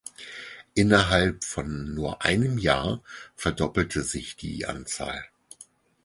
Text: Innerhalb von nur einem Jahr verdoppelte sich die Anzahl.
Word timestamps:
Innerhalb 0.73 1.43
von 1.43 1.93
nur 1.93 2.25
einem 2.25 2.57
Jahr 2.57 3.03
verdoppelte 3.35 4.01
sich 4.01 4.35
die 4.35 4.65
Anzahl. 4.65 5.25